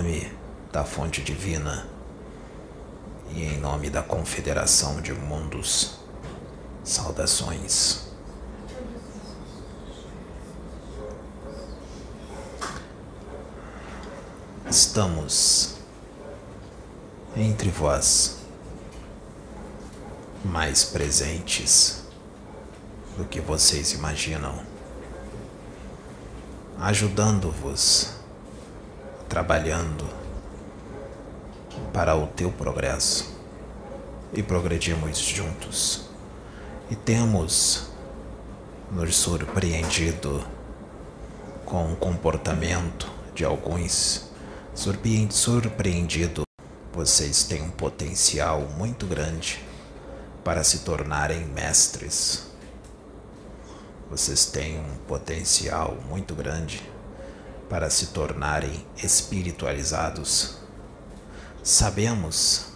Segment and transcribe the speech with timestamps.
[0.00, 0.32] nome
[0.72, 1.86] da Fonte Divina
[3.34, 5.98] e em nome da Confederação de Mundos,
[6.82, 8.06] saudações.
[14.70, 15.74] Estamos
[17.36, 18.38] entre vós,
[20.42, 22.04] mais presentes
[23.18, 24.64] do que vocês imaginam,
[26.78, 28.19] ajudando-vos,
[29.30, 30.04] trabalhando
[31.92, 33.32] para o teu progresso
[34.32, 36.10] e progredimos juntos
[36.90, 37.90] e temos
[38.90, 40.44] nos surpreendido
[41.64, 44.28] com o comportamento de alguns
[44.74, 46.42] surpreendido
[46.92, 49.64] vocês têm um potencial muito grande
[50.42, 52.46] para se tornarem mestres.
[54.10, 56.82] Vocês têm um potencial muito grande
[57.70, 60.58] para se tornarem espiritualizados.
[61.62, 62.72] Sabemos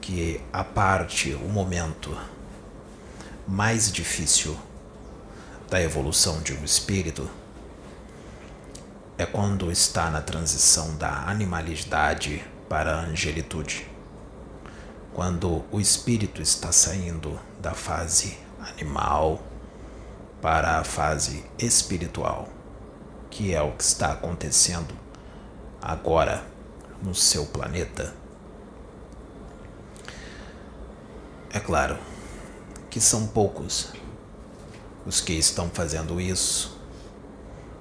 [0.00, 2.16] que a parte, o momento
[3.48, 4.56] mais difícil
[5.68, 7.28] da evolução de um espírito
[9.18, 13.88] é quando está na transição da animalidade para a angelitude.
[15.12, 19.42] Quando o espírito está saindo da fase animal
[20.40, 22.48] para a fase espiritual,
[23.32, 24.94] que é o que está acontecendo
[25.80, 26.44] agora
[27.02, 28.14] no seu planeta.
[31.50, 31.98] É claro
[32.90, 33.90] que são poucos
[35.06, 36.78] os que estão fazendo isso,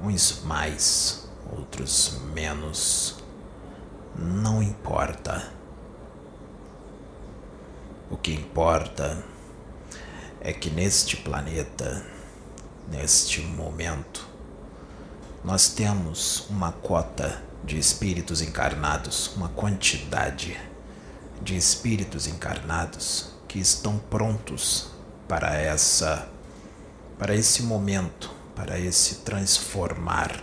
[0.00, 3.16] uns mais, outros menos
[4.16, 5.52] não importa.
[8.10, 9.22] O que importa
[10.40, 12.02] é que neste planeta,
[12.88, 14.33] neste momento,
[15.44, 20.58] nós temos uma cota de espíritos encarnados, uma quantidade
[21.42, 24.90] de espíritos encarnados que estão prontos
[25.28, 26.28] para essa
[27.18, 30.42] para esse momento, para esse transformar,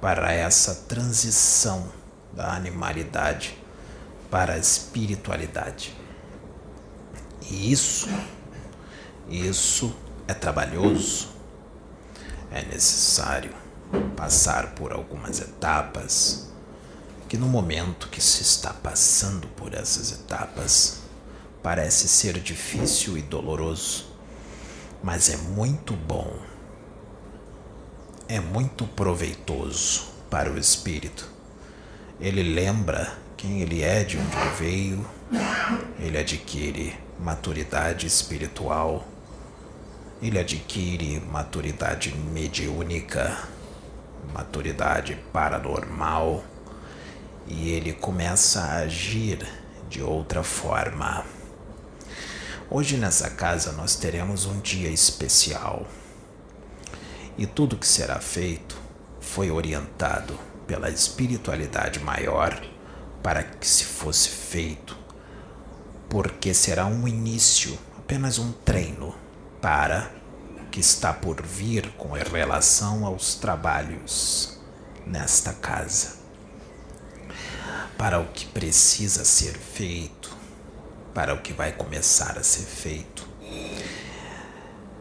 [0.00, 1.88] para essa transição
[2.32, 3.58] da animalidade
[4.30, 5.94] para a espiritualidade.
[7.50, 8.08] E isso,
[9.28, 9.94] isso
[10.26, 11.28] é trabalhoso,
[12.50, 13.67] é necessário
[14.16, 16.48] passar por algumas etapas
[17.28, 21.00] que no momento que se está passando por essas etapas
[21.62, 24.06] parece ser difícil e doloroso,
[25.02, 26.38] mas é muito bom,
[28.28, 31.28] é muito proveitoso para o espírito.
[32.18, 35.06] Ele lembra quem ele é, de onde ele veio,
[36.00, 39.06] ele adquire maturidade espiritual,
[40.22, 43.36] ele adquire maturidade mediúnica,
[44.32, 46.44] maturidade paranormal
[47.46, 49.46] e ele começa a agir
[49.88, 51.24] de outra forma.
[52.70, 55.86] Hoje nessa casa nós teremos um dia especial
[57.36, 58.76] e tudo que será feito
[59.20, 62.60] foi orientado pela espiritualidade maior
[63.22, 64.96] para que se fosse feito,
[66.08, 69.14] porque será um início, apenas um treino
[69.60, 70.17] para
[70.70, 74.58] que está por vir com relação aos trabalhos
[75.06, 76.16] nesta casa.
[77.96, 80.36] Para o que precisa ser feito,
[81.14, 83.28] para o que vai começar a ser feito.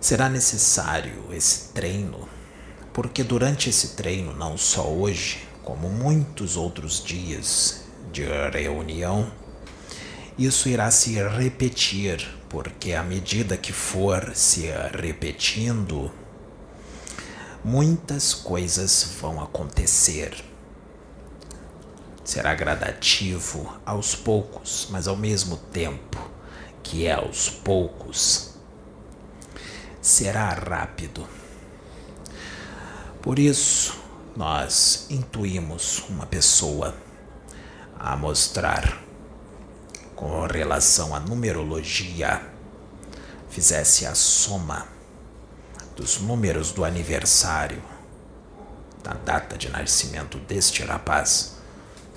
[0.00, 2.28] Será necessário esse treino,
[2.92, 7.82] porque durante esse treino, não só hoje, como muitos outros dias
[8.12, 9.30] de reunião,
[10.38, 16.10] isso irá se repetir, porque à medida que for se repetindo,
[17.64, 20.44] muitas coisas vão acontecer.
[22.24, 26.18] Será gradativo aos poucos, mas ao mesmo tempo
[26.82, 28.54] que é aos poucos,
[30.00, 31.26] será rápido.
[33.20, 33.98] Por isso,
[34.36, 36.94] nós intuímos uma pessoa
[37.98, 39.07] a mostrar
[40.18, 42.42] com relação à numerologia,
[43.48, 44.88] fizesse a soma
[45.94, 47.80] dos números do aniversário
[49.00, 51.58] da data de nascimento deste rapaz,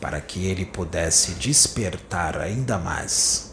[0.00, 3.52] para que ele pudesse despertar ainda mais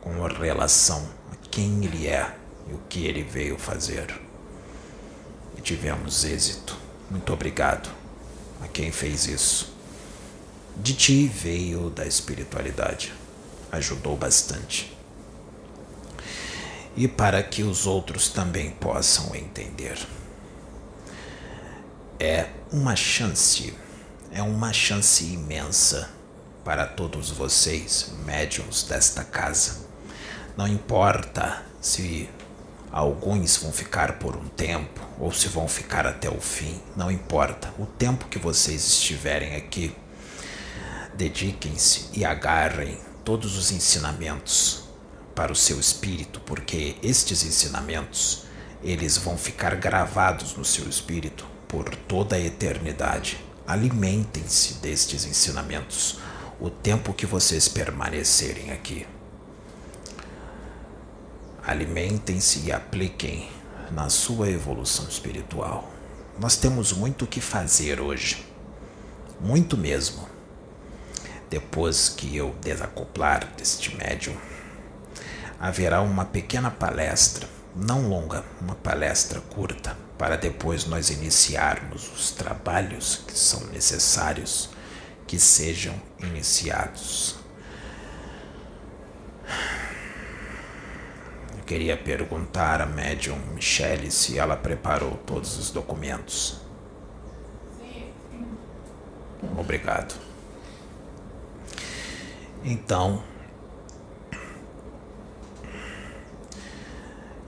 [0.00, 2.34] com relação a quem ele é
[2.70, 4.18] e o que ele veio fazer.
[5.54, 6.74] E tivemos êxito.
[7.10, 7.90] Muito obrigado
[8.62, 9.76] a quem fez isso.
[10.78, 13.20] De ti veio da espiritualidade.
[13.72, 14.94] Ajudou bastante.
[16.94, 19.98] E para que os outros também possam entender.
[22.20, 23.74] É uma chance,
[24.30, 26.10] é uma chance imensa
[26.62, 29.86] para todos vocês, médiums desta casa.
[30.56, 32.28] Não importa se
[32.92, 37.72] alguns vão ficar por um tempo ou se vão ficar até o fim, não importa.
[37.78, 39.96] O tempo que vocês estiverem aqui,
[41.14, 44.84] dediquem-se e agarrem todos os ensinamentos
[45.34, 48.44] para o seu espírito, porque estes ensinamentos,
[48.82, 53.38] eles vão ficar gravados no seu espírito por toda a eternidade.
[53.66, 56.18] Alimentem-se destes ensinamentos
[56.60, 59.06] o tempo que vocês permanecerem aqui.
[61.64, 63.48] Alimentem-se e apliquem
[63.90, 65.90] na sua evolução espiritual.
[66.38, 68.44] Nós temos muito o que fazer hoje.
[69.40, 70.31] Muito mesmo.
[71.52, 74.34] Depois que eu desacoplar deste médium,
[75.60, 77.46] haverá uma pequena palestra,
[77.76, 84.70] não longa, uma palestra curta, para depois nós iniciarmos os trabalhos que são necessários
[85.26, 87.36] que sejam iniciados.
[91.58, 96.62] Eu queria perguntar à médium Michele se ela preparou todos os documentos.
[99.58, 100.31] Obrigado.
[102.64, 103.22] Então,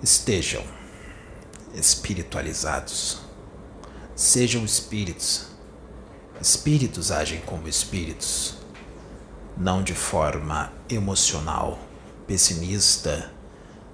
[0.03, 0.65] estejam
[1.75, 3.21] espiritualizados.
[4.15, 5.49] Sejam espíritos.
[6.41, 8.57] Espíritos agem como espíritos,
[9.57, 11.79] não de forma emocional,
[12.27, 13.33] pessimista,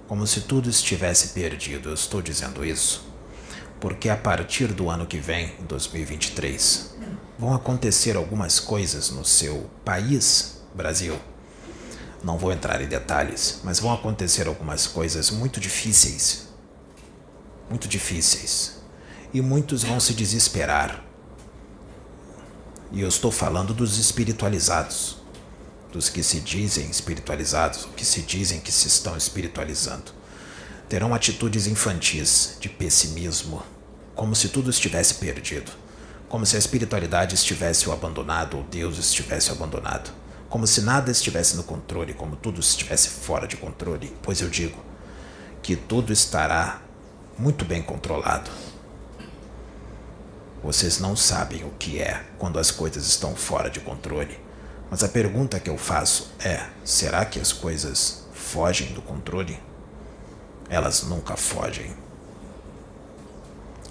[0.08, 1.90] como se tudo estivesse perdido.
[1.90, 3.10] Eu estou dizendo isso
[3.80, 6.94] porque a partir do ano que vem, 2023,
[7.38, 11.18] vão acontecer algumas coisas no seu país, Brasil.
[12.22, 16.48] Não vou entrar em detalhes, mas vão acontecer algumas coisas muito difíceis.
[17.68, 18.80] Muito difíceis.
[19.32, 21.04] E muitos vão se desesperar.
[22.92, 25.20] E eu estou falando dos espiritualizados
[25.92, 30.12] dos que se dizem espiritualizados, que se dizem que se estão espiritualizando,
[30.88, 33.62] terão atitudes infantis de pessimismo,
[34.14, 35.72] como se tudo estivesse perdido,
[36.28, 40.10] como se a espiritualidade estivesse o abandonado ou Deus estivesse abandonado,
[40.50, 44.78] como se nada estivesse no controle, como tudo estivesse fora de controle, pois eu digo
[45.62, 46.82] que tudo estará
[47.38, 48.50] muito bem controlado.
[50.62, 54.50] Vocês não sabem o que é quando as coisas estão fora de controle
[54.90, 59.56] mas a pergunta que eu faço é: será que as coisas fogem do controle?
[60.68, 61.94] Elas nunca fogem.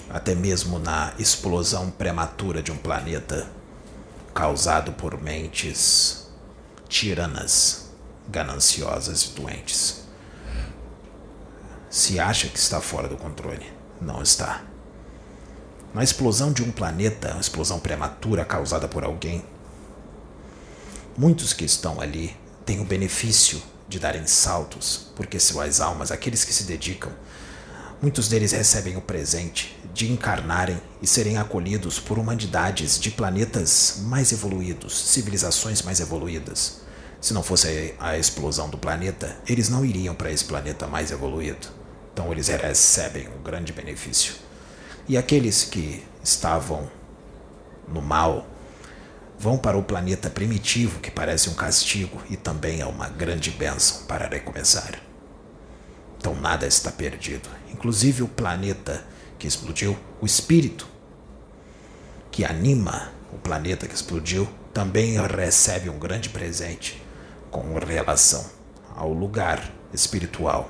[0.10, 3.48] Até mesmo na explosão prematura de um planeta
[4.34, 6.19] causado por mentes
[6.90, 7.92] tiranas,
[8.28, 10.02] gananciosas e doentes.
[11.90, 13.66] Se acha que está fora do controle,
[14.02, 14.64] não está.
[15.94, 19.46] Na explosão de um planeta, uma explosão prematura causada por alguém,
[21.20, 22.34] Muitos que estão ali
[22.66, 27.12] têm o benefício de darem saltos, porque suas almas, aqueles que se dedicam,
[28.02, 34.32] muitos deles recebem o presente de encarnarem e serem acolhidos por humanidades de planetas mais
[34.32, 36.80] evoluídos, civilizações mais evoluídas.
[37.22, 41.68] Se não fosse a explosão do planeta, eles não iriam para esse planeta mais evoluído.
[42.14, 44.36] Então eles recebem um grande benefício.
[45.08, 46.90] E aqueles que estavam
[47.88, 48.48] no mal,
[49.38, 54.06] vão para o planeta primitivo, que parece um castigo e também é uma grande bênção
[54.06, 55.00] para recomeçar.
[56.18, 59.06] Então nada está perdido, inclusive o planeta
[59.38, 60.88] que explodiu, o espírito
[62.30, 67.02] que anima o planeta que explodiu, também recebe um grande presente
[67.50, 68.46] com relação
[68.96, 70.70] ao lugar espiritual,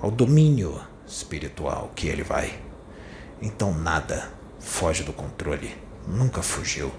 [0.00, 2.60] ao domínio espiritual que ele vai.
[3.40, 5.76] Então nada foge do controle,
[6.06, 6.92] nunca fugiu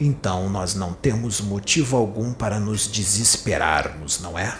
[0.00, 4.56] então nós não temos motivo algum para nos desesperarmos, não é?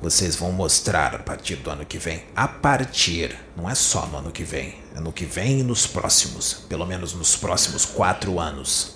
[0.00, 2.24] Vocês vão mostrar a partir do ano que vem.
[2.34, 5.86] A partir, não é só no ano que vem, é no que vem e nos
[5.86, 8.91] próximos, pelo menos nos próximos quatro anos.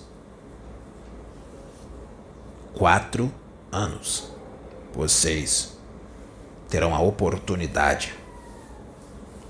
[2.78, 3.32] Quatro
[3.72, 4.30] anos.
[4.92, 5.78] Vocês
[6.68, 8.12] terão a oportunidade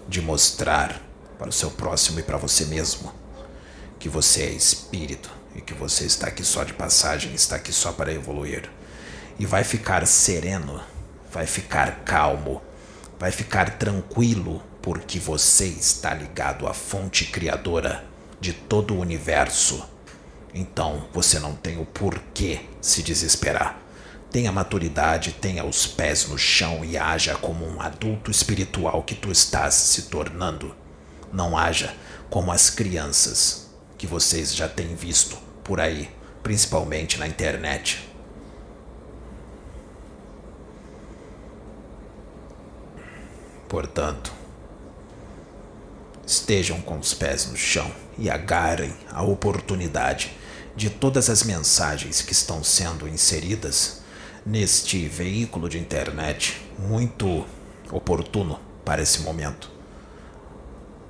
[0.09, 1.02] de mostrar
[1.37, 3.12] para o seu próximo e para você mesmo
[3.99, 7.90] que você é espírito e que você está aqui só de passagem, está aqui só
[7.90, 8.71] para evoluir.
[9.40, 10.80] E vai ficar sereno,
[11.33, 12.62] vai ficar calmo,
[13.18, 18.04] vai ficar tranquilo, porque você está ligado à fonte criadora
[18.40, 19.95] de todo o universo
[20.58, 23.78] Então você não tem o porquê se desesperar.
[24.30, 29.30] Tenha maturidade, tenha os pés no chão e haja como um adulto espiritual que tu
[29.30, 30.75] estás se tornando.
[31.30, 31.94] Não haja
[32.30, 36.08] como as crianças que vocês já têm visto por aí,
[36.42, 38.08] principalmente na internet.
[43.68, 44.32] Portanto,
[46.26, 50.34] estejam com os pés no chão e agarrem a oportunidade
[50.76, 54.02] de todas as mensagens que estão sendo inseridas
[54.45, 57.47] neste veículo de internet muito
[57.90, 59.71] oportuno para esse momento.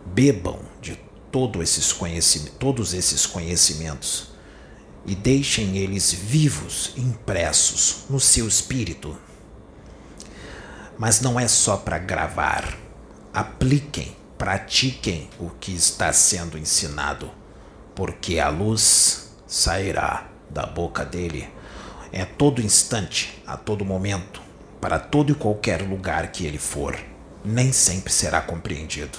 [0.06, 0.98] Bebam de
[1.32, 1.94] todo esses
[2.60, 4.30] todos esses conhecimentos
[5.04, 9.16] e deixem eles vivos, impressos no seu espírito.
[10.96, 12.78] Mas não é só para gravar.
[13.34, 17.30] Apliquem, pratiquem o que está sendo ensinado,
[17.94, 21.48] porque a luz sairá da boca dele
[22.12, 24.40] é todo instante, a todo momento,
[24.80, 26.98] para todo e qualquer lugar que ele for.
[27.44, 29.18] Nem sempre será compreendido.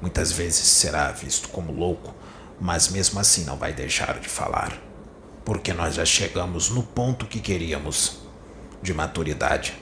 [0.00, 2.14] Muitas vezes será visto como louco,
[2.60, 4.78] mas mesmo assim não vai deixar de falar.
[5.44, 8.20] Porque nós já chegamos no ponto que queríamos
[8.82, 9.76] de maturidade.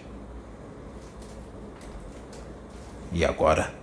[3.12, 3.75] E agora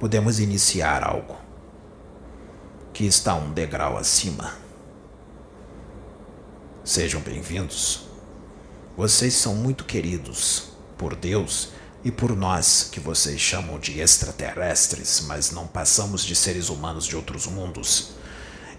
[0.00, 1.36] podemos iniciar algo
[2.92, 4.65] que está um degrau acima
[6.86, 8.02] Sejam bem-vindos.
[8.96, 11.70] Vocês são muito queridos por Deus
[12.04, 17.16] e por nós, que vocês chamam de extraterrestres, mas não passamos de seres humanos de
[17.16, 18.10] outros mundos.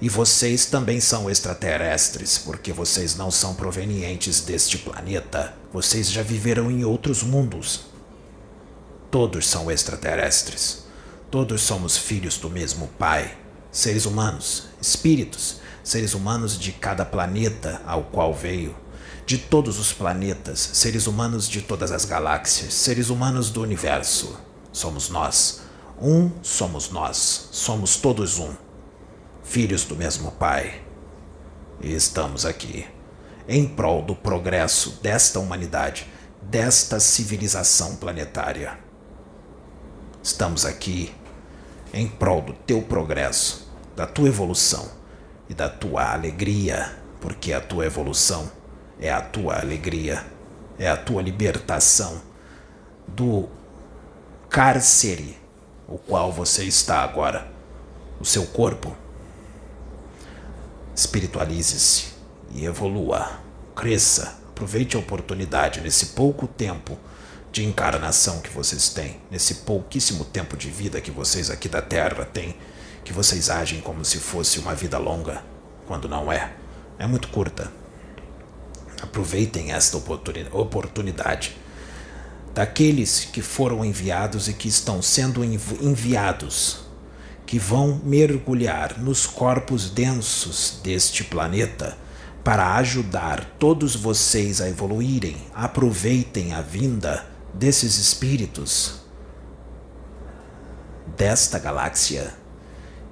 [0.01, 5.53] E vocês também são extraterrestres, porque vocês não são provenientes deste planeta.
[5.73, 7.87] Vocês já viveram em outros mundos.
[9.11, 10.85] Todos são extraterrestres.
[11.29, 13.37] Todos somos filhos do mesmo Pai,
[13.77, 18.75] seres humanos, espíritos seres humanos de cada planeta ao qual veio,
[19.25, 24.37] de todos os planetas, seres humanos de todas as galáxias, seres humanos do universo.
[24.71, 25.61] Somos nós.
[25.99, 27.49] Um somos nós.
[27.51, 28.53] Somos todos um.
[29.43, 30.81] Filhos do mesmo Pai.
[31.81, 32.85] E estamos aqui
[33.47, 36.05] em prol do progresso desta humanidade,
[36.41, 38.77] desta civilização planetária.
[40.21, 41.13] Estamos aqui
[41.93, 43.66] em prol do teu progresso,
[43.97, 44.91] da tua evolução
[45.49, 48.47] e da tua alegria, porque a tua evolução
[48.99, 50.23] é a tua alegria,
[50.77, 52.21] é a tua libertação
[53.07, 53.49] do
[54.49, 55.35] cárcere
[55.87, 57.49] o qual você está agora,
[58.19, 58.95] o seu corpo.
[60.95, 62.13] Espiritualize-se
[62.53, 63.39] e evolua,
[63.75, 66.99] cresça, aproveite a oportunidade nesse pouco tempo
[67.51, 72.25] de encarnação que vocês têm, nesse pouquíssimo tempo de vida que vocês aqui da Terra
[72.25, 72.55] têm
[73.07, 75.41] que vocês agem como se fosse uma vida longa,
[75.87, 76.51] quando não é.
[76.99, 77.71] É muito curta.
[79.01, 79.95] Aproveitem esta
[80.51, 81.55] oportunidade.
[82.53, 86.81] Daqueles que foram enviados e que estão sendo enviados,
[87.45, 91.97] que vão mergulhar nos corpos densos deste planeta
[92.43, 98.95] para ajudar todos vocês a evoluírem, aproveitem a vinda desses espíritos
[101.15, 102.46] desta galáxia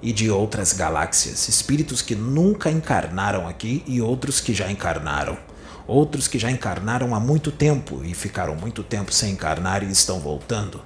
[0.02, 5.38] e de outras galáxias, espíritos que nunca encarnaram aqui e outros que já encarnaram.
[5.88, 10.20] Outros que já encarnaram há muito tempo e ficaram muito tempo sem encarnar e estão
[10.20, 10.82] voltando.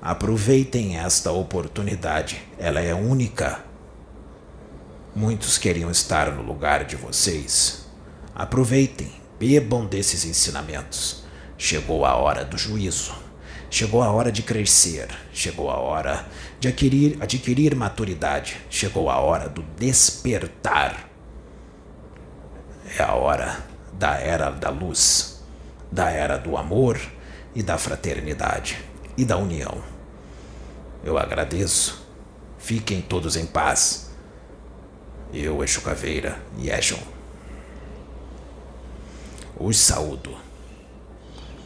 [0.00, 3.64] Aproveitem esta oportunidade, ela é única.
[5.14, 7.86] Muitos queriam estar no lugar de vocês.
[8.34, 11.22] Aproveitem, bebam desses ensinamentos.
[11.58, 13.21] Chegou a hora do juízo.
[13.72, 16.26] Chegou a hora de crescer, chegou a hora
[16.60, 21.08] de adquirir, adquirir maturidade, chegou a hora do despertar.
[22.98, 23.64] É a hora
[23.94, 25.42] da era da luz,
[25.90, 27.00] da era do amor
[27.54, 28.78] e da fraternidade
[29.16, 29.82] e da união.
[31.02, 32.06] Eu agradeço.
[32.58, 34.10] Fiquem todos em paz.
[35.32, 37.00] Eu, Exu Caveira e Ejon.
[39.58, 40.36] Os saúdo.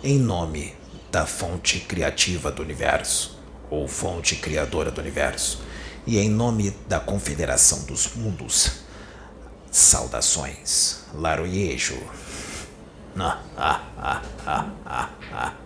[0.04, 3.38] Em nome da fonte criativa do universo,
[3.70, 5.60] ou fonte criadora do universo,
[6.06, 8.80] e em nome da Confederação dos Mundos,
[9.70, 11.98] saudações, Laroiejo.
[13.18, 15.65] Ah, ah, ah, ah, ah, ah.